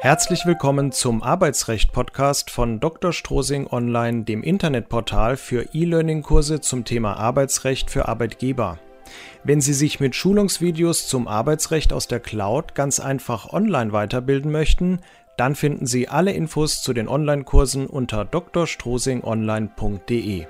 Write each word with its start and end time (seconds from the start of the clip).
Herzlich 0.00 0.44
willkommen 0.44 0.92
zum 0.92 1.22
Arbeitsrecht-Podcast 1.22 2.50
von 2.50 2.80
Dr. 2.80 3.14
Strosing 3.14 3.66
Online, 3.66 4.24
dem 4.24 4.42
Internetportal 4.42 5.38
für 5.38 5.70
E-Learning-Kurse 5.72 6.60
zum 6.60 6.84
Thema 6.84 7.14
Arbeitsrecht 7.14 7.90
für 7.90 8.06
Arbeitgeber. 8.06 8.78
Wenn 9.42 9.62
Sie 9.62 9.72
sich 9.72 9.98
mit 9.98 10.14
Schulungsvideos 10.14 11.08
zum 11.08 11.26
Arbeitsrecht 11.26 11.94
aus 11.94 12.08
der 12.08 12.20
Cloud 12.20 12.74
ganz 12.74 13.00
einfach 13.00 13.54
online 13.54 13.92
weiterbilden 13.92 14.52
möchten, 14.52 15.00
dann 15.38 15.54
finden 15.54 15.86
Sie 15.86 16.08
alle 16.08 16.32
Infos 16.32 16.82
zu 16.82 16.92
den 16.92 17.08
Online-Kursen 17.08 17.86
unter 17.86 18.26
drstrosingonline.de. 18.26 20.46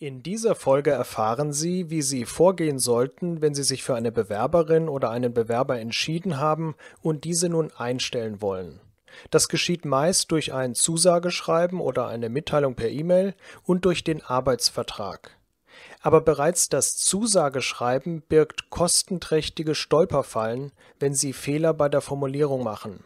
In 0.00 0.22
dieser 0.22 0.54
Folge 0.54 0.92
erfahren 0.92 1.52
Sie, 1.52 1.90
wie 1.90 2.02
Sie 2.02 2.24
vorgehen 2.24 2.78
sollten, 2.78 3.42
wenn 3.42 3.56
Sie 3.56 3.64
sich 3.64 3.82
für 3.82 3.96
eine 3.96 4.12
Bewerberin 4.12 4.88
oder 4.88 5.10
einen 5.10 5.34
Bewerber 5.34 5.80
entschieden 5.80 6.38
haben 6.38 6.76
und 7.02 7.24
diese 7.24 7.48
nun 7.48 7.72
einstellen 7.72 8.40
wollen. 8.40 8.78
Das 9.32 9.48
geschieht 9.48 9.84
meist 9.84 10.30
durch 10.30 10.54
ein 10.54 10.76
Zusageschreiben 10.76 11.80
oder 11.80 12.06
eine 12.06 12.28
Mitteilung 12.28 12.76
per 12.76 12.90
E-Mail 12.90 13.34
und 13.64 13.86
durch 13.86 14.04
den 14.04 14.22
Arbeitsvertrag. 14.22 15.36
Aber 16.00 16.20
bereits 16.20 16.68
das 16.68 16.96
Zusageschreiben 16.96 18.22
birgt 18.22 18.70
kostenträchtige 18.70 19.74
Stolperfallen, 19.74 20.70
wenn 21.00 21.14
Sie 21.14 21.32
Fehler 21.32 21.74
bei 21.74 21.88
der 21.88 22.02
Formulierung 22.02 22.62
machen. 22.62 23.02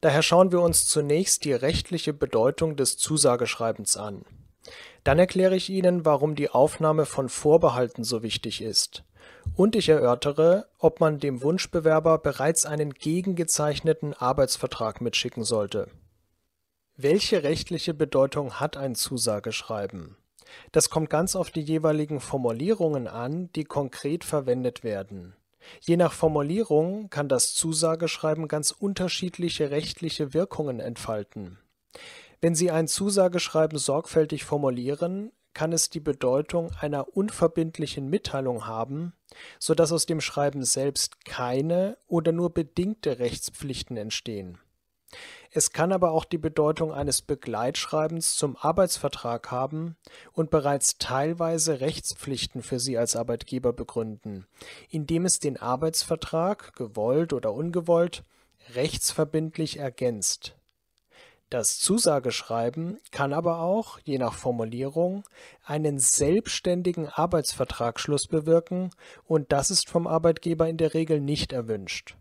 Daher 0.00 0.22
schauen 0.22 0.50
wir 0.50 0.62
uns 0.62 0.86
zunächst 0.86 1.44
die 1.44 1.52
rechtliche 1.52 2.14
Bedeutung 2.14 2.76
des 2.76 2.96
Zusageschreibens 2.96 3.98
an. 3.98 4.24
Dann 5.04 5.18
erkläre 5.18 5.56
ich 5.56 5.70
Ihnen, 5.70 6.04
warum 6.04 6.34
die 6.34 6.50
Aufnahme 6.50 7.06
von 7.06 7.28
Vorbehalten 7.28 8.04
so 8.04 8.22
wichtig 8.22 8.60
ist. 8.60 9.04
Und 9.56 9.74
ich 9.76 9.88
erörtere, 9.88 10.68
ob 10.78 11.00
man 11.00 11.18
dem 11.18 11.42
Wunschbewerber 11.42 12.18
bereits 12.18 12.66
einen 12.66 12.92
gegengezeichneten 12.92 14.14
Arbeitsvertrag 14.14 15.00
mitschicken 15.00 15.44
sollte. 15.44 15.88
Welche 16.96 17.42
rechtliche 17.42 17.94
Bedeutung 17.94 18.60
hat 18.60 18.76
ein 18.76 18.94
Zusageschreiben? 18.94 20.16
Das 20.72 20.90
kommt 20.90 21.10
ganz 21.10 21.36
auf 21.36 21.50
die 21.50 21.62
jeweiligen 21.62 22.20
Formulierungen 22.20 23.08
an, 23.08 23.50
die 23.54 23.64
konkret 23.64 24.24
verwendet 24.24 24.84
werden. 24.84 25.34
Je 25.80 25.96
nach 25.96 26.12
Formulierung 26.12 27.10
kann 27.10 27.28
das 27.28 27.54
Zusageschreiben 27.54 28.48
ganz 28.48 28.70
unterschiedliche 28.70 29.70
rechtliche 29.70 30.34
Wirkungen 30.34 30.80
entfalten. 30.80 31.58
Wenn 32.40 32.54
Sie 32.54 32.70
ein 32.70 32.88
Zusageschreiben 32.88 33.78
sorgfältig 33.78 34.44
formulieren, 34.44 35.30
kann 35.52 35.72
es 35.72 35.90
die 35.90 36.00
Bedeutung 36.00 36.70
einer 36.80 37.16
unverbindlichen 37.16 38.08
Mitteilung 38.08 38.66
haben, 38.66 39.12
so 39.58 39.74
dass 39.74 39.92
aus 39.92 40.06
dem 40.06 40.20
Schreiben 40.20 40.64
selbst 40.64 41.24
keine 41.24 41.98
oder 42.06 42.32
nur 42.32 42.54
bedingte 42.54 43.18
Rechtspflichten 43.18 43.96
entstehen. 43.96 44.58
Es 45.50 45.72
kann 45.72 45.92
aber 45.92 46.12
auch 46.12 46.24
die 46.24 46.38
Bedeutung 46.38 46.92
eines 46.94 47.22
Begleitschreibens 47.22 48.36
zum 48.36 48.56
Arbeitsvertrag 48.56 49.50
haben 49.50 49.96
und 50.32 50.50
bereits 50.50 50.98
teilweise 50.98 51.80
Rechtspflichten 51.80 52.62
für 52.62 52.78
Sie 52.78 52.96
als 52.96 53.16
Arbeitgeber 53.16 53.72
begründen, 53.72 54.46
indem 54.88 55.24
es 55.24 55.40
den 55.40 55.56
Arbeitsvertrag, 55.56 56.74
gewollt 56.76 57.32
oder 57.32 57.52
ungewollt, 57.52 58.22
rechtsverbindlich 58.74 59.78
ergänzt. 59.78 60.54
Das 61.50 61.80
Zusageschreiben 61.80 63.00
kann 63.10 63.32
aber 63.32 63.58
auch, 63.58 63.98
je 64.04 64.18
nach 64.18 64.34
Formulierung, 64.34 65.24
einen 65.64 65.98
selbstständigen 65.98 67.08
Arbeitsvertragsschluss 67.08 68.28
bewirken 68.28 68.90
und 69.24 69.50
das 69.50 69.72
ist 69.72 69.90
vom 69.90 70.06
Arbeitgeber 70.06 70.68
in 70.68 70.76
der 70.76 70.94
Regel 70.94 71.20
nicht 71.20 71.52
erwünscht. 71.52 72.16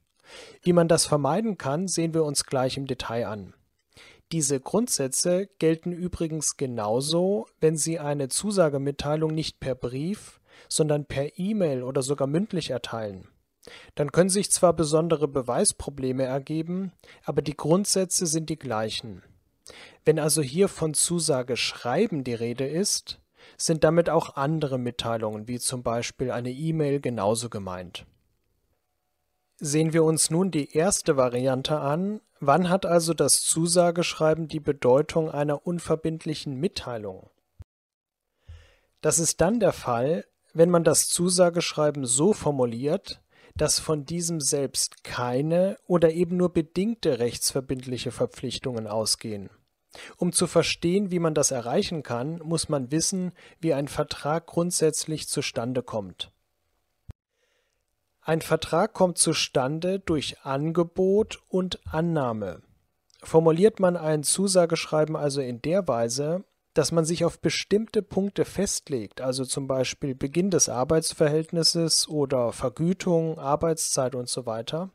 Wie 0.63 0.73
man 0.73 0.87
das 0.87 1.05
vermeiden 1.05 1.59
kann, 1.59 1.87
sehen 1.87 2.15
wir 2.15 2.23
uns 2.23 2.45
gleich 2.45 2.75
im 2.75 2.87
Detail 2.87 3.27
an. 3.27 3.53
Diese 4.31 4.59
Grundsätze 4.59 5.47
gelten 5.59 5.91
übrigens 5.91 6.57
genauso, 6.57 7.45
wenn 7.59 7.77
Sie 7.77 7.99
eine 7.99 8.29
Zusagemitteilung 8.29 9.33
nicht 9.33 9.59
per 9.59 9.75
Brief, 9.75 10.39
sondern 10.67 11.05
per 11.05 11.37
E-Mail 11.37 11.83
oder 11.83 12.01
sogar 12.01 12.27
mündlich 12.27 12.71
erteilen. 12.71 13.27
Dann 13.95 14.11
können 14.11 14.29
sich 14.29 14.51
zwar 14.51 14.73
besondere 14.73 15.27
Beweisprobleme 15.27 16.23
ergeben, 16.23 16.91
aber 17.23 17.41
die 17.41 17.57
Grundsätze 17.57 18.25
sind 18.25 18.49
die 18.49 18.59
gleichen. 18.59 19.23
Wenn 20.05 20.19
also 20.19 20.41
hier 20.41 20.67
von 20.67 20.93
Zusageschreiben 20.93 22.23
die 22.23 22.33
Rede 22.33 22.67
ist, 22.67 23.19
sind 23.57 23.83
damit 23.83 24.09
auch 24.09 24.35
andere 24.35 24.77
Mitteilungen 24.77 25.47
wie 25.47 25.59
zum 25.59 25.83
Beispiel 25.83 26.31
eine 26.31 26.51
E-Mail 26.51 26.99
genauso 26.99 27.49
gemeint. 27.49 28.05
Sehen 29.57 29.91
wir 29.91 30.03
uns 30.03 30.29
nun 30.29 30.51
die 30.51 30.73
erste 30.73 31.17
Variante 31.17 31.79
an. 31.79 32.21
Wann 32.39 32.69
hat 32.69 32.85
also 32.85 33.13
das 33.13 33.41
Zusageschreiben 33.41 34.47
die 34.47 34.61
Bedeutung 34.61 35.29
einer 35.29 35.67
unverbindlichen 35.67 36.55
Mitteilung? 36.55 37.29
Das 39.01 39.19
ist 39.19 39.41
dann 39.41 39.59
der 39.59 39.73
Fall, 39.73 40.25
wenn 40.53 40.69
man 40.69 40.83
das 40.83 41.09
Zusageschreiben 41.09 42.05
so 42.05 42.33
formuliert, 42.33 43.21
dass 43.55 43.79
von 43.79 44.05
diesem 44.05 44.39
selbst 44.39 45.03
keine 45.03 45.77
oder 45.85 46.11
eben 46.11 46.37
nur 46.37 46.53
bedingte 46.53 47.19
rechtsverbindliche 47.19 48.11
Verpflichtungen 48.11 48.87
ausgehen. 48.87 49.49
Um 50.17 50.31
zu 50.31 50.47
verstehen, 50.47 51.11
wie 51.11 51.19
man 51.19 51.33
das 51.33 51.51
erreichen 51.51 52.03
kann, 52.03 52.39
muss 52.39 52.69
man 52.69 52.91
wissen, 52.91 53.33
wie 53.59 53.73
ein 53.73 53.87
Vertrag 53.87 54.45
grundsätzlich 54.45 55.27
zustande 55.27 55.81
kommt. 55.81 56.31
Ein 58.21 58.41
Vertrag 58.41 58.93
kommt 58.93 59.17
zustande 59.17 59.99
durch 59.99 60.41
Angebot 60.43 61.41
und 61.49 61.79
Annahme. 61.91 62.61
Formuliert 63.23 63.79
man 63.79 63.97
ein 63.97 64.23
Zusageschreiben 64.23 65.15
also 65.15 65.41
in 65.41 65.61
der 65.61 65.87
Weise, 65.87 66.43
dass 66.73 66.91
man 66.91 67.03
sich 67.03 67.25
auf 67.25 67.39
bestimmte 67.39 68.01
Punkte 68.01 68.45
festlegt, 68.45 69.21
also 69.21 69.43
zum 69.43 69.67
Beispiel 69.67 70.15
Beginn 70.15 70.51
des 70.51 70.69
Arbeitsverhältnisses 70.69 72.07
oder 72.07 72.53
Vergütung, 72.53 73.39
Arbeitszeit 73.39 74.15
und 74.15 74.29
so 74.29 74.45
weiter, 74.45 74.91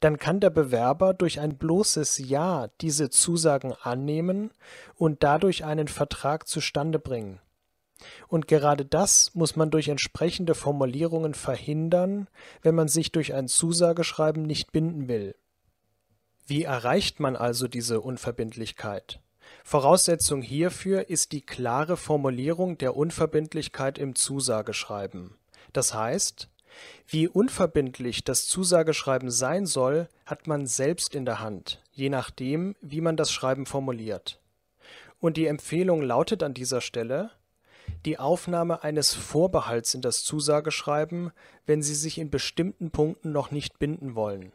dann 0.00 0.18
kann 0.18 0.40
der 0.40 0.50
Bewerber 0.50 1.14
durch 1.14 1.40
ein 1.40 1.56
bloßes 1.56 2.18
Ja 2.18 2.68
diese 2.80 3.10
Zusagen 3.10 3.72
annehmen 3.82 4.50
und 4.96 5.22
dadurch 5.22 5.64
einen 5.64 5.88
Vertrag 5.88 6.46
zustande 6.46 6.98
bringen. 6.98 7.40
Und 8.28 8.48
gerade 8.48 8.84
das 8.84 9.34
muss 9.34 9.56
man 9.56 9.70
durch 9.70 9.88
entsprechende 9.88 10.54
Formulierungen 10.54 11.34
verhindern, 11.34 12.28
wenn 12.62 12.74
man 12.74 12.88
sich 12.88 13.12
durch 13.12 13.34
ein 13.34 13.48
Zusageschreiben 13.48 14.42
nicht 14.42 14.72
binden 14.72 15.08
will. 15.08 15.36
Wie 16.46 16.64
erreicht 16.64 17.20
man 17.20 17.36
also 17.36 17.68
diese 17.68 18.00
Unverbindlichkeit? 18.00 19.20
Voraussetzung 19.64 20.42
hierfür 20.42 21.08
ist 21.08 21.32
die 21.32 21.40
klare 21.40 21.96
Formulierung 21.96 22.78
der 22.78 22.96
Unverbindlichkeit 22.96 23.98
im 23.98 24.14
Zusageschreiben. 24.14 25.36
Das 25.72 25.94
heißt, 25.94 26.48
wie 27.06 27.28
unverbindlich 27.28 28.24
das 28.24 28.46
Zusageschreiben 28.46 29.30
sein 29.30 29.66
soll, 29.66 30.08
hat 30.26 30.46
man 30.46 30.66
selbst 30.66 31.14
in 31.14 31.24
der 31.24 31.40
Hand, 31.40 31.82
je 31.92 32.08
nachdem, 32.08 32.76
wie 32.80 33.00
man 33.00 33.16
das 33.16 33.30
Schreiben 33.32 33.66
formuliert. 33.66 34.40
Und 35.20 35.36
die 35.36 35.46
Empfehlung 35.46 36.02
lautet 36.02 36.42
an 36.42 36.54
dieser 36.54 36.80
Stelle, 36.80 37.30
die 38.04 38.18
Aufnahme 38.18 38.82
eines 38.82 39.14
Vorbehalts 39.14 39.94
in 39.94 40.00
das 40.00 40.24
Zusageschreiben, 40.24 41.30
wenn 41.66 41.82
Sie 41.82 41.94
sich 41.94 42.18
in 42.18 42.30
bestimmten 42.30 42.90
Punkten 42.90 43.32
noch 43.32 43.50
nicht 43.50 43.78
binden 43.78 44.14
wollen. 44.14 44.52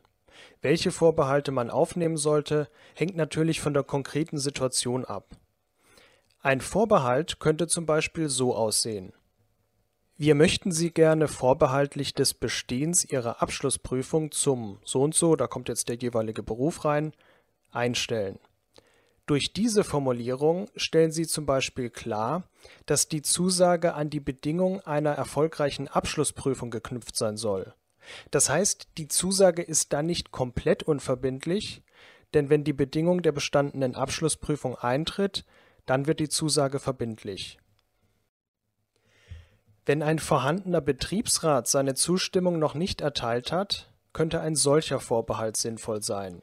Welche 0.62 0.92
Vorbehalte 0.92 1.52
man 1.52 1.70
aufnehmen 1.70 2.18
sollte, 2.18 2.68
hängt 2.96 3.16
natürlich 3.16 3.62
von 3.62 3.74
der 3.74 3.84
konkreten 3.84 4.38
Situation 4.38 5.06
ab. 5.06 5.30
Ein 6.42 6.62
Vorbehalt 6.62 7.40
könnte 7.40 7.68
zum 7.68 7.86
Beispiel 7.86 8.30
so 8.30 8.56
aussehen. 8.56 9.14
Wir 10.20 10.34
möchten 10.34 10.72
Sie 10.72 10.90
gerne 10.90 11.28
vorbehaltlich 11.28 12.16
des 12.16 12.34
Bestehens 12.34 13.06
Ihrer 13.06 13.44
Abschlussprüfung 13.44 14.32
zum 14.32 14.80
so 14.84 15.04
und 15.04 15.14
so, 15.14 15.36
da 15.36 15.46
kommt 15.46 15.70
jetzt 15.70 15.90
der 15.90 15.98
jeweilige 15.98 16.42
Beruf 16.42 16.86
rein, 16.86 17.14
einstellen. 17.72 18.40
Durch 19.28 19.54
diese 19.54 19.84
Formulierung 19.84 20.70
stellen 20.76 21.12
Sie 21.12 21.28
zum 21.28 21.46
Beispiel 21.46 21.92
klar, 21.92 22.50
dass 22.88 23.10
die 23.10 23.22
Zusage 23.22 23.94
an 23.94 24.10
die 24.10 24.20
Bedingung 24.20 24.82
einer 24.82 25.12
erfolgreichen 25.12 25.88
Abschlussprüfung 25.88 26.72
geknüpft 26.72 27.16
sein 27.16 27.38
soll. 27.38 27.76
Das 28.32 28.50
heißt, 28.50 28.88
die 28.98 29.10
Zusage 29.10 29.62
ist 29.62 29.94
dann 29.94 30.08
nicht 30.08 30.32
komplett 30.32 30.82
unverbindlich, 30.82 31.84
denn 32.34 32.50
wenn 32.50 32.64
die 32.64 32.74
Bedingung 32.74 33.22
der 33.22 33.34
bestandenen 33.34 33.94
Abschlussprüfung 33.94 34.76
eintritt, 34.78 35.46
dann 35.86 36.08
wird 36.08 36.20
die 36.20 36.30
Zusage 36.30 36.80
verbindlich. 36.80 37.60
Wenn 39.88 40.04
ein 40.04 40.20
vorhandener 40.20 40.82
Betriebsrat 40.82 41.70
seine 41.70 41.96
Zustimmung 41.96 42.60
noch 42.60 42.74
nicht 42.74 43.00
erteilt 43.00 43.54
hat, 43.54 43.90
könnte 44.12 44.42
ein 44.42 44.58
solcher 44.58 45.00
Vorbehalt 45.00 45.56
sinnvoll 45.56 46.04
sein. 46.04 46.42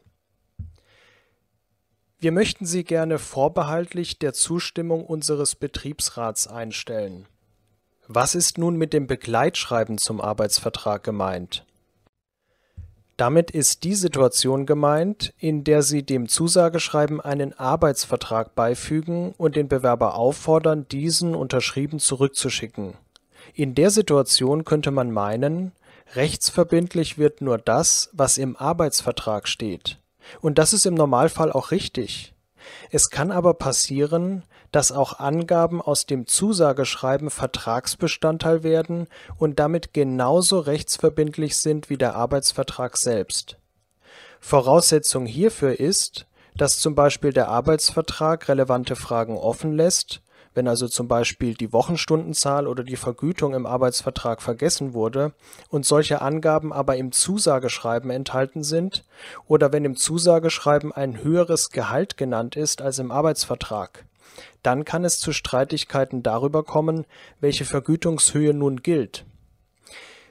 Wir 2.19 2.32
möchten 2.32 2.64
Sie 2.64 2.85
gerne 2.85 3.19
vorbehaltlich 3.19 4.19
der 4.19 4.32
Zustimmung 4.32 5.05
unseres 5.05 5.56
Betriebsrats 5.56 6.46
einstellen. 6.46 7.26
Was 8.08 8.35
ist 8.35 8.56
nun 8.56 8.76
mit 8.76 8.94
dem 8.94 9.06
Begleitschreiben 9.06 9.99
zum 9.99 10.23
Arbeitsvertrag 10.23 11.05
gemeint? 11.05 11.67
Damit 13.19 13.50
ist 13.50 13.85
die 13.85 13.94
Situation 13.94 14.64
gemeint, 14.64 15.35
in 15.37 15.64
der 15.64 15.82
Sie 15.82 16.02
dem 16.02 16.31
Zusageschreiben 16.31 17.20
einen 17.20 17.52
Arbeitsvertrag 17.52 18.55
beifügen 18.55 19.35
und 19.37 19.55
den 19.55 19.69
Bewerber 19.69 20.14
auffordern, 20.14 20.88
diesen 20.88 21.35
unterschrieben 21.35 21.99
zurückzuschicken. 21.99 22.94
In 23.52 23.75
der 23.75 23.91
Situation 23.91 24.64
könnte 24.64 24.91
man 24.91 25.11
meinen, 25.11 25.73
rechtsverbindlich 26.14 27.19
wird 27.19 27.41
nur 27.41 27.58
das, 27.58 28.11
was 28.12 28.38
im 28.38 28.56
Arbeitsvertrag 28.56 29.49
steht. 29.49 29.99
Und 30.41 30.58
das 30.58 30.73
ist 30.73 30.87
im 30.87 30.94
Normalfall 30.94 31.52
auch 31.52 31.70
richtig. 31.70 32.35
Es 32.91 33.11
kann 33.11 33.31
aber 33.31 33.55
passieren, 33.55 34.43
dass 34.73 34.91
auch 34.91 35.20
Angaben 35.20 35.81
aus 35.81 36.06
dem 36.06 36.26
Zusageschreiben 36.26 37.31
Vertragsbestandteil 37.31 38.64
werden 38.64 39.06
und 39.38 39.61
damit 39.61 39.93
genauso 39.93 40.58
rechtsverbindlich 40.58 41.56
sind 41.56 41.91
wie 41.91 41.96
der 41.96 42.17
Arbeitsvertrag 42.17 42.96
selbst. 42.96 43.56
Voraussetzung 44.41 45.26
hierfür 45.26 45.79
ist, 45.79 46.26
dass 46.56 46.79
zum 46.79 46.94
Beispiel 46.94 47.32
der 47.32 47.49
Arbeitsvertrag 47.49 48.49
relevante 48.49 48.96
Fragen 48.96 49.37
offen 49.37 49.76
lässt, 49.76 50.23
wenn 50.55 50.69
also 50.69 50.89
zum 50.89 51.09
Beispiel 51.09 51.55
die 51.55 51.73
Wochenstundenzahl 51.73 52.67
oder 52.67 52.85
die 52.85 52.97
Vergütung 52.97 53.55
im 53.55 53.67
Arbeitsvertrag 53.67 54.41
vergessen 54.41 54.95
wurde 54.95 55.33
und 55.69 55.85
solche 55.85 56.23
Angaben 56.23 56.73
aber 56.73 56.97
im 56.97 57.12
Zusageschreiben 57.12 58.11
enthalten 58.11 58.62
sind, 58.62 59.05
oder 59.47 59.73
wenn 59.73 59.85
im 59.85 59.97
Zusageschreiben 59.97 60.93
ein 60.93 61.23
höheres 61.23 61.71
Gehalt 61.71 62.17
genannt 62.17 62.56
ist 62.56 62.83
als 62.83 62.99
im 62.99 63.11
Arbeitsvertrag 63.11 64.05
dann 64.62 64.85
kann 64.85 65.05
es 65.05 65.21
zu 65.21 65.33
Streitigkeiten 65.33 66.23
darüber 66.23 66.65
kommen, 66.65 67.05
welche 67.41 67.65
Vergütungshöhe 67.65 68.55
nun 68.55 68.83
gilt. 68.83 69.27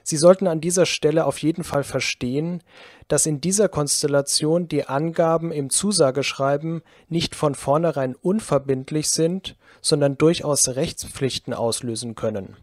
Sie 0.04 0.16
sollten 0.16 0.46
an 0.46 0.60
dieser 0.60 0.86
Stelle 0.86 1.26
auf 1.26 1.38
jeden 1.38 1.64
Fall 1.64 1.82
verstehen, 1.82 2.62
dass 3.08 3.26
in 3.26 3.40
dieser 3.40 3.68
Konstellation 3.68 4.68
die 4.68 4.86
Angaben 4.86 5.50
im 5.50 5.70
Zusageschreiben 5.70 6.82
nicht 7.08 7.34
von 7.34 7.56
vornherein 7.56 8.14
unverbindlich 8.14 9.10
sind, 9.10 9.56
sondern 9.80 10.16
durchaus 10.16 10.68
Rechtspflichten 10.68 11.52
auslösen 11.52 12.14
können. 12.14 12.56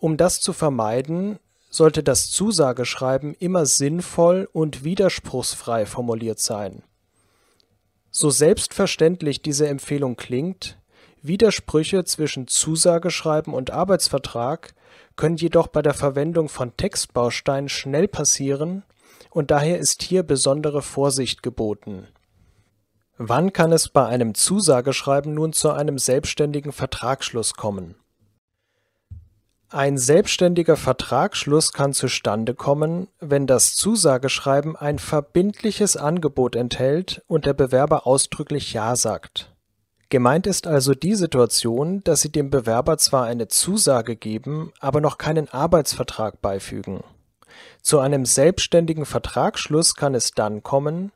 Um 0.00 0.16
das 0.16 0.40
zu 0.40 0.52
vermeiden, 0.52 1.38
sollte 1.70 2.02
das 2.02 2.30
Zusageschreiben 2.30 3.34
immer 3.34 3.66
sinnvoll 3.66 4.48
und 4.52 4.82
widerspruchsfrei 4.82 5.86
formuliert 5.86 6.40
sein 6.40 6.82
so 8.16 8.30
selbstverständlich 8.30 9.42
diese 9.42 9.66
Empfehlung 9.66 10.14
klingt, 10.14 10.78
Widersprüche 11.24 12.04
zwischen 12.04 12.46
Zusageschreiben 12.46 13.52
und 13.52 13.70
Arbeitsvertrag 13.70 14.74
können 15.16 15.36
jedoch 15.36 15.66
bei 15.66 15.82
der 15.82 15.94
Verwendung 15.94 16.48
von 16.48 16.76
Textbausteinen 16.76 17.68
schnell 17.68 18.06
passieren 18.06 18.84
und 19.30 19.50
daher 19.50 19.78
ist 19.78 20.02
hier 20.02 20.22
besondere 20.22 20.82
Vorsicht 20.82 21.42
geboten. 21.42 22.06
Wann 23.16 23.52
kann 23.52 23.72
es 23.72 23.88
bei 23.88 24.06
einem 24.06 24.34
Zusageschreiben 24.34 25.34
nun 25.34 25.52
zu 25.52 25.70
einem 25.70 25.98
selbstständigen 25.98 26.72
Vertragsschluss 26.72 27.54
kommen 27.54 27.96
ein 29.74 29.98
selbstständiger 29.98 30.76
Vertragsschluss 30.76 31.72
kann 31.72 31.94
zustande 31.94 32.54
kommen, 32.54 33.08
wenn 33.18 33.48
das 33.48 33.74
Zusageschreiben 33.74 34.76
ein 34.76 35.00
verbindliches 35.00 35.96
Angebot 35.96 36.54
enthält 36.54 37.24
und 37.26 37.44
der 37.44 37.54
Bewerber 37.54 38.06
ausdrücklich 38.06 38.72
Ja 38.72 38.94
sagt. 38.94 39.53
Gemeint 40.08 40.46
ist 40.46 40.66
also 40.66 40.94
die 40.94 41.14
Situation, 41.14 42.02
dass 42.04 42.20
Sie 42.20 42.30
dem 42.30 42.50
Bewerber 42.50 42.98
zwar 42.98 43.24
eine 43.24 43.48
Zusage 43.48 44.16
geben, 44.16 44.72
aber 44.80 45.00
noch 45.00 45.18
keinen 45.18 45.48
Arbeitsvertrag 45.48 46.40
beifügen. 46.40 47.02
Zu 47.82 48.00
einem 48.00 48.24
selbstständigen 48.24 49.06
Vertragsschluss 49.06 49.94
kann 49.94 50.14
es 50.14 50.32
dann 50.32 50.62
kommen, 50.62 51.12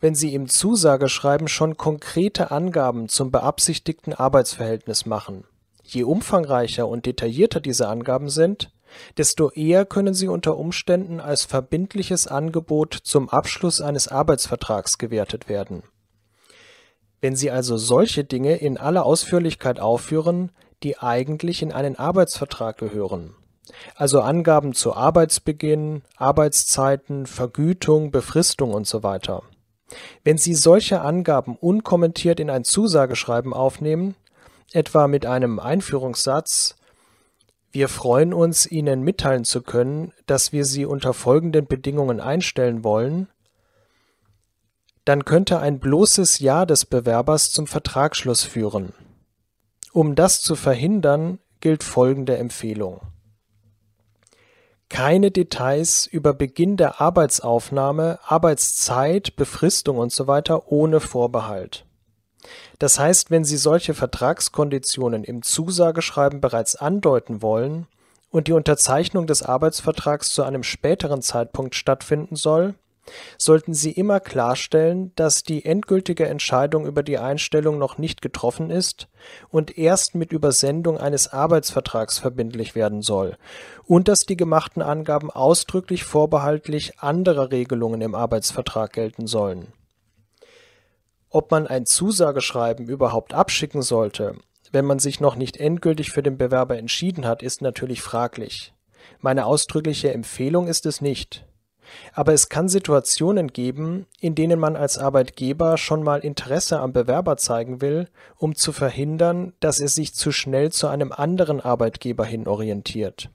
wenn 0.00 0.14
Sie 0.14 0.34
im 0.34 0.48
Zusageschreiben 0.48 1.48
schon 1.48 1.76
konkrete 1.76 2.50
Angaben 2.50 3.08
zum 3.08 3.30
beabsichtigten 3.30 4.12
Arbeitsverhältnis 4.12 5.06
machen 5.06 5.44
Je 5.82 6.04
umfangreicher 6.04 6.88
und 6.88 7.06
detaillierter 7.06 7.60
diese 7.60 7.88
Angaben 7.88 8.28
sind, 8.28 8.72
desto 9.16 9.50
eher 9.50 9.84
können 9.84 10.14
sie 10.14 10.28
unter 10.28 10.56
Umständen 10.56 11.20
als 11.20 11.44
verbindliches 11.44 12.26
Angebot 12.26 12.94
zum 12.94 13.28
Abschluss 13.28 13.80
eines 13.80 14.08
Arbeitsvertrags 14.08 14.98
gewertet 14.98 15.48
werden. 15.48 15.82
Wenn 17.22 17.36
Sie 17.36 17.52
also 17.52 17.76
solche 17.76 18.24
Dinge 18.24 18.56
in 18.56 18.76
aller 18.76 19.06
Ausführlichkeit 19.06 19.78
aufführen, 19.78 20.50
die 20.82 20.98
eigentlich 20.98 21.62
in 21.62 21.72
einen 21.72 21.96
Arbeitsvertrag 21.96 22.76
gehören, 22.76 23.34
also 23.94 24.20
Angaben 24.20 24.74
zu 24.74 24.92
Arbeitsbeginn, 24.94 26.02
Arbeitszeiten, 26.16 27.26
Vergütung, 27.26 28.10
Befristung 28.10 28.74
usw. 28.74 29.18
Wenn 30.24 30.36
Sie 30.36 30.54
solche 30.54 31.00
Angaben 31.00 31.56
unkommentiert 31.56 32.40
in 32.40 32.50
ein 32.50 32.64
Zusageschreiben 32.64 33.52
aufnehmen, 33.52 34.16
etwa 34.72 35.06
mit 35.06 35.24
einem 35.24 35.60
Einführungssatz 35.60 36.76
Wir 37.70 37.88
freuen 37.88 38.34
uns, 38.34 38.70
Ihnen 38.70 39.02
mitteilen 39.02 39.44
zu 39.44 39.62
können, 39.62 40.12
dass 40.26 40.52
wir 40.52 40.64
Sie 40.64 40.84
unter 40.84 41.14
folgenden 41.14 41.66
Bedingungen 41.66 42.20
einstellen 42.20 42.82
wollen, 42.84 43.28
dann 45.04 45.24
könnte 45.24 45.58
ein 45.58 45.80
bloßes 45.80 46.38
Ja 46.38 46.64
des 46.64 46.86
Bewerbers 46.86 47.50
zum 47.50 47.66
Vertragsschluss 47.66 48.42
führen. 48.44 48.92
Um 49.92 50.14
das 50.14 50.40
zu 50.40 50.54
verhindern, 50.54 51.38
gilt 51.60 51.82
folgende 51.82 52.36
Empfehlung. 52.36 53.00
Keine 54.88 55.30
Details 55.30 56.06
über 56.06 56.34
Beginn 56.34 56.76
der 56.76 57.00
Arbeitsaufnahme, 57.00 58.18
Arbeitszeit, 58.24 59.36
Befristung 59.36 59.96
usw. 59.98 60.42
So 60.46 60.62
ohne 60.66 61.00
Vorbehalt. 61.00 61.86
Das 62.78 62.98
heißt, 62.98 63.30
wenn 63.30 63.44
Sie 63.44 63.56
solche 63.56 63.94
Vertragskonditionen 63.94 65.24
im 65.24 65.42
Zusageschreiben 65.42 66.40
bereits 66.40 66.76
andeuten 66.76 67.40
wollen 67.40 67.86
und 68.30 68.48
die 68.48 68.52
Unterzeichnung 68.52 69.26
des 69.26 69.42
Arbeitsvertrags 69.42 70.30
zu 70.30 70.42
einem 70.42 70.62
späteren 70.62 71.22
Zeitpunkt 71.22 71.74
stattfinden 71.74 72.36
soll, 72.36 72.74
sollten 73.38 73.74
Sie 73.74 73.90
immer 73.90 74.20
klarstellen, 74.20 75.12
dass 75.16 75.42
die 75.42 75.64
endgültige 75.64 76.26
Entscheidung 76.26 76.86
über 76.86 77.02
die 77.02 77.18
Einstellung 77.18 77.78
noch 77.78 77.98
nicht 77.98 78.22
getroffen 78.22 78.70
ist 78.70 79.08
und 79.48 79.76
erst 79.76 80.14
mit 80.14 80.32
Übersendung 80.32 80.98
eines 80.98 81.32
Arbeitsvertrags 81.32 82.18
verbindlich 82.18 82.74
werden 82.74 83.02
soll 83.02 83.36
und 83.86 84.08
dass 84.08 84.20
die 84.20 84.36
gemachten 84.36 84.82
Angaben 84.82 85.30
ausdrücklich 85.30 86.04
vorbehaltlich 86.04 87.00
anderer 87.00 87.50
Regelungen 87.50 88.00
im 88.00 88.14
Arbeitsvertrag 88.14 88.92
gelten 88.92 89.26
sollen 89.26 89.72
ob 91.32 91.50
man 91.50 91.66
ein 91.66 91.86
Zusageschreiben 91.86 92.86
überhaupt 92.86 93.32
abschicken 93.32 93.80
sollte, 93.80 94.36
wenn 94.70 94.84
man 94.84 94.98
sich 94.98 95.20
noch 95.20 95.34
nicht 95.36 95.56
endgültig 95.56 96.10
für 96.10 96.22
den 96.22 96.36
Bewerber 96.36 96.78
entschieden 96.78 97.26
hat, 97.26 97.42
ist 97.42 97.62
natürlich 97.62 98.02
fraglich. 98.02 98.74
Meine 99.20 99.46
ausdrückliche 99.46 100.12
Empfehlung 100.12 100.68
ist 100.68 100.86
es 100.86 101.00
nicht. 101.00 101.46
Aber 102.12 102.32
es 102.32 102.48
kann 102.48 102.68
Situationen 102.68 103.48
geben, 103.48 104.06
in 104.20 104.34
denen 104.34 104.58
man 104.58 104.76
als 104.76 104.98
Arbeitgeber 104.98 105.78
schon 105.78 106.02
mal 106.02 106.20
Interesse 106.20 106.80
am 106.80 106.92
Bewerber 106.92 107.36
zeigen 107.36 107.80
will, 107.80 108.08
um 108.36 108.54
zu 108.54 108.72
verhindern, 108.72 109.52
dass 109.60 109.80
er 109.80 109.88
sich 109.88 110.14
zu 110.14 110.32
schnell 110.32 110.72
zu 110.72 110.88
einem 110.88 111.12
anderen 111.12 111.60
Arbeitgeber 111.60 112.24
hin 112.24 112.46
orientiert. 112.46 113.30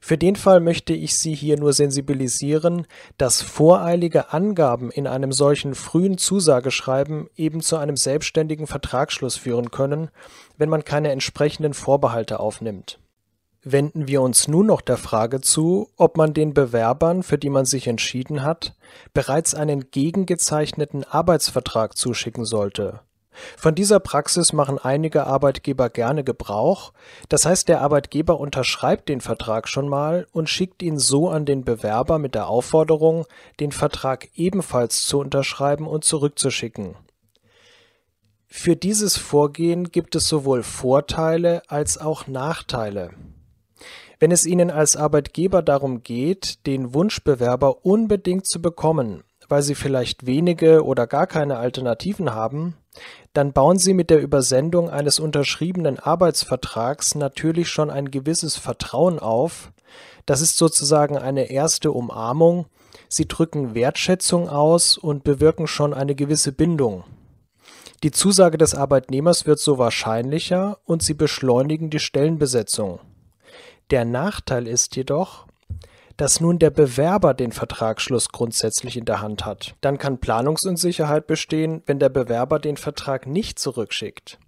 Für 0.00 0.16
den 0.16 0.36
Fall 0.36 0.60
möchte 0.60 0.92
ich 0.92 1.16
Sie 1.16 1.34
hier 1.34 1.58
nur 1.58 1.72
sensibilisieren, 1.72 2.86
dass 3.16 3.42
voreilige 3.42 4.32
Angaben 4.32 4.90
in 4.90 5.06
einem 5.06 5.32
solchen 5.32 5.74
frühen 5.74 6.18
Zusageschreiben 6.18 7.28
eben 7.36 7.60
zu 7.60 7.76
einem 7.76 7.96
selbstständigen 7.96 8.66
Vertragsschluss 8.66 9.36
führen 9.36 9.70
können, 9.70 10.10
wenn 10.56 10.68
man 10.68 10.84
keine 10.84 11.10
entsprechenden 11.10 11.74
Vorbehalte 11.74 12.40
aufnimmt. 12.40 13.00
Wenden 13.72 14.08
wir 14.08 14.22
uns 14.22 14.48
nun 14.48 14.66
noch 14.66 14.80
der 14.80 14.96
Frage 14.96 15.40
zu, 15.40 15.90
ob 15.96 16.16
man 16.16 16.34
den 16.34 16.54
Bewerbern, 16.54 17.22
für 17.22 17.38
die 17.38 17.50
man 17.50 17.64
sich 17.64 17.86
entschieden 17.86 18.42
hat, 18.42 18.74
bereits 19.14 19.54
einen 19.54 19.90
gegengezeichneten 19.90 21.04
Arbeitsvertrag 21.04 21.96
zuschicken 21.96 22.44
sollte 22.44 23.00
von 23.56 23.74
dieser 23.74 24.00
Praxis 24.00 24.52
machen 24.52 24.78
einige 24.78 25.26
Arbeitgeber 25.26 25.90
gerne 25.90 26.24
Gebrauch, 26.24 26.92
das 27.28 27.46
heißt 27.46 27.68
der 27.68 27.80
Arbeitgeber 27.80 28.38
unterschreibt 28.40 29.08
den 29.08 29.20
Vertrag 29.20 29.68
schon 29.68 29.88
mal 29.88 30.26
und 30.32 30.48
schickt 30.48 30.82
ihn 30.82 30.98
so 30.98 31.28
an 31.28 31.44
den 31.44 31.64
Bewerber 31.64 32.18
mit 32.18 32.34
der 32.34 32.48
Aufforderung, 32.48 33.26
den 33.60 33.72
Vertrag 33.72 34.28
ebenfalls 34.34 35.06
zu 35.06 35.18
unterschreiben 35.18 35.86
und 35.86 36.04
zurückzuschicken. 36.04 36.96
Für 38.46 38.76
dieses 38.76 39.16
Vorgehen 39.16 39.90
gibt 39.90 40.16
es 40.16 40.26
sowohl 40.26 40.62
Vorteile 40.62 41.62
als 41.68 41.98
auch 41.98 42.26
Nachteile. 42.26 43.10
Wenn 44.20 44.32
es 44.32 44.44
Ihnen 44.46 44.72
als 44.72 44.96
Arbeitgeber 44.96 45.62
darum 45.62 46.02
geht, 46.02 46.66
den 46.66 46.92
Wunschbewerber 46.92 47.84
unbedingt 47.84 48.48
zu 48.48 48.60
bekommen, 48.60 49.22
weil 49.48 49.62
Sie 49.62 49.76
vielleicht 49.76 50.26
wenige 50.26 50.84
oder 50.84 51.06
gar 51.06 51.28
keine 51.28 51.58
Alternativen 51.58 52.34
haben, 52.34 52.74
dann 53.32 53.52
bauen 53.52 53.78
Sie 53.78 53.94
mit 53.94 54.10
der 54.10 54.20
Übersendung 54.20 54.90
eines 54.90 55.20
unterschriebenen 55.20 56.00
Arbeitsvertrags 56.00 57.14
natürlich 57.14 57.68
schon 57.68 57.90
ein 57.90 58.10
gewisses 58.10 58.56
Vertrauen 58.56 59.20
auf. 59.20 59.72
Das 60.26 60.40
ist 60.40 60.56
sozusagen 60.56 61.16
eine 61.16 61.50
erste 61.50 61.92
Umarmung. 61.92 62.66
Sie 63.08 63.28
drücken 63.28 63.76
Wertschätzung 63.76 64.48
aus 64.48 64.98
und 64.98 65.22
bewirken 65.22 65.68
schon 65.68 65.94
eine 65.94 66.16
gewisse 66.16 66.50
Bindung. 66.50 67.04
Die 68.02 68.10
Zusage 68.10 68.58
des 68.58 68.74
Arbeitnehmers 68.74 69.46
wird 69.46 69.60
so 69.60 69.78
wahrscheinlicher 69.78 70.78
und 70.84 71.02
sie 71.02 71.14
beschleunigen 71.14 71.90
die 71.90 72.00
Stellenbesetzung. 72.00 73.00
Der 73.90 74.04
Nachteil 74.04 74.66
ist 74.66 74.96
jedoch, 74.96 75.46
dass 76.18 76.40
nun 76.40 76.58
der 76.58 76.70
Bewerber 76.70 77.32
den 77.32 77.52
Vertragsschluss 77.52 78.30
grundsätzlich 78.30 78.96
in 78.96 79.04
der 79.04 79.22
Hand 79.22 79.46
hat. 79.46 79.76
Dann 79.80 79.98
kann 79.98 80.18
Planungsunsicherheit 80.18 81.26
bestehen, 81.26 81.82
wenn 81.86 81.98
der 81.98 82.08
Bewerber 82.08 82.58
den 82.58 82.76
Vertrag 82.76 83.26
nicht 83.26 83.58
zurückschickt. 83.58 84.38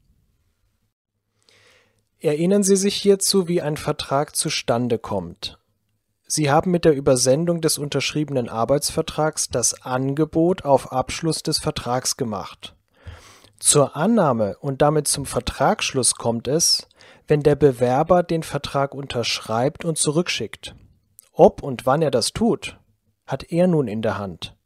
Erinnern 2.19 2.65
Sie 2.65 2.77
sich 2.77 2.97
hierzu, 2.97 3.49
wie 3.49 3.63
ein 3.63 3.79
Vertrag 3.79 4.37
zustande 4.37 4.99
kommt. 4.99 5.59
Sie 6.27 6.51
haben 6.51 6.71
mit 6.71 6.85
der 6.85 6.95
Übersendung 6.95 7.61
des 7.61 7.79
unterschriebenen 7.79 8.49
Arbeitsvertrags 8.49 9.49
das 9.49 9.83
Angebot 9.83 10.65
auf 10.65 10.93
Abschluss 10.93 11.43
des 11.43 11.59
Vertrags 11.59 12.17
gemacht. 12.17 12.75
Zur 13.61 13.95
Annahme 13.95 14.57
und 14.59 14.81
damit 14.81 15.07
zum 15.07 15.27
Vertragsschluss 15.27 16.15
kommt 16.15 16.49
es, 16.49 16.89
wenn 17.29 17.43
der 17.43 17.57
Bewerber 17.57 18.23
den 18.23 18.43
Vertrag 18.43 18.95
unterschreibt 18.95 19.85
und 19.85 19.99
zurückschickt. 19.99 20.75
Ob 21.33 21.63
und 21.63 21.85
wann 21.85 22.01
er 22.01 22.11
das 22.11 22.33
tut, 22.33 22.79
hat 23.27 23.53
er 23.53 23.67
nun 23.67 23.87
in 23.87 24.01
der 24.01 24.17
Hand. 24.17 24.57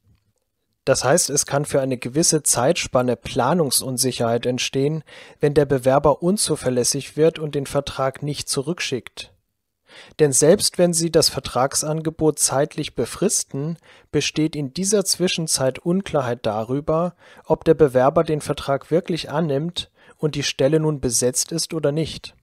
Das 0.85 1.03
heißt, 1.03 1.29
es 1.31 1.45
kann 1.45 1.65
für 1.65 1.81
eine 1.81 1.99
gewisse 1.99 2.45
Zeitspanne 2.45 3.17
Planungsunsicherheit 3.17 4.47
entstehen, 4.47 5.03
wenn 5.41 5.55
der 5.55 5.65
Bewerber 5.65 6.23
unzuverlässig 6.23 7.17
wird 7.17 7.41
und 7.41 7.57
den 7.57 7.67
Vertrag 7.67 8.23
nicht 8.23 8.49
zurückschickt. 8.49 9.34
Denn 10.19 10.33
selbst 10.33 10.79
wenn 10.79 10.93
Sie 10.93 11.11
das 11.11 11.29
Vertragsangebot 11.29 12.39
zeitlich 12.39 12.95
befristen, 12.95 13.79
besteht 14.13 14.57
in 14.57 14.73
dieser 14.73 15.05
Zwischenzeit 15.05 15.79
Unklarheit 15.79 16.41
darüber, 16.47 17.15
ob 17.47 17.65
der 17.65 17.75
Bewerber 17.75 18.25
den 18.25 18.41
Vertrag 18.41 18.91
wirklich 18.91 19.31
annimmt 19.31 19.91
und 20.17 20.35
die 20.35 20.43
Stelle 20.43 20.81
nun 20.81 21.01
besetzt 21.01 21.53
ist 21.53 21.75
oder 21.75 21.93
nicht. 21.93 22.35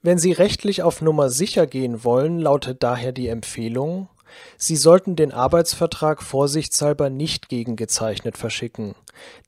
Wenn 0.00 0.18
Sie 0.18 0.32
rechtlich 0.32 0.82
auf 0.82 1.02
Nummer 1.02 1.28
sicher 1.28 1.66
gehen 1.66 2.04
wollen, 2.04 2.38
lautet 2.38 2.82
daher 2.82 3.12
die 3.12 3.28
Empfehlung, 3.28 4.08
Sie 4.56 4.76
sollten 4.76 5.16
den 5.16 5.32
Arbeitsvertrag 5.32 6.22
vorsichtshalber 6.22 7.10
nicht 7.10 7.48
gegengezeichnet 7.48 8.36
verschicken, 8.36 8.94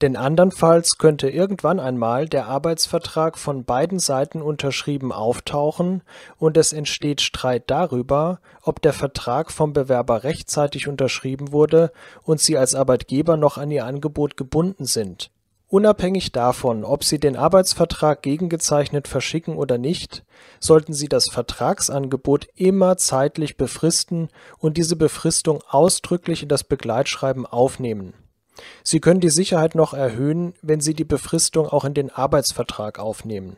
denn 0.03 0.17
andernfalls 0.17 0.99
könnte 0.99 1.29
irgendwann 1.29 1.81
einmal 1.81 2.29
der 2.29 2.47
Arbeitsvertrag 2.47 3.39
von 3.39 3.65
beiden 3.65 3.99
Seiten 3.99 4.43
unterschrieben 4.43 5.13
auftauchen 5.13 6.03
und 6.39 6.57
es 6.57 6.73
entsteht 6.73 7.21
Streit 7.21 7.65
darüber, 7.69 8.41
ob 8.63 8.83
der 8.83 8.93
Vertrag 8.93 9.51
vom 9.51 9.73
Bewerber 9.73 10.25
rechtzeitig 10.25 10.89
unterschrieben 10.89 11.53
wurde 11.53 11.93
und 12.23 12.41
Sie 12.41 12.57
als 12.57 12.75
Arbeitgeber 12.75 13.37
noch 13.37 13.59
an 13.59 13.71
Ihr 13.71 13.85
Angebot 13.85 14.37
gebunden 14.37 14.87
sind 14.87 15.31
Unabhängig 15.71 16.33
davon, 16.33 16.83
ob 16.83 17.05
Sie 17.05 17.21
den 17.21 17.37
Arbeitsvertrag 17.37 18.23
gegengezeichnet 18.23 19.07
verschicken 19.07 19.55
oder 19.55 19.79
nicht, 19.79 20.25
sollten 20.59 20.93
Sie 20.93 21.09
das 21.09 21.27
Vertragsangebot 21.31 22.49
immer 22.57 22.97
zeitlich 22.97 23.57
befristen 23.57 24.31
und 24.59 24.77
diese 24.77 24.97
Befristung 24.97 25.63
ausdrücklich 25.69 26.43
in 26.43 26.49
das 26.49 26.65
Begleitschreiben 26.65 27.47
aufnehmen. 27.47 28.15
Sie 28.83 28.99
können 28.99 29.21
die 29.21 29.31
Sicherheit 29.31 29.77
noch 29.77 29.95
erhöhen, 29.95 30.55
wenn 30.61 30.81
Sie 30.81 30.95
die 30.95 31.05
Befristung 31.05 31.69
auch 31.69 31.85
in 31.85 31.95
den 31.95 32.11
Arbeitsvertrag 32.11 32.99
aufnehmen 32.99 33.57